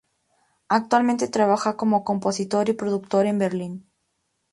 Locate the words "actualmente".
0.67-1.27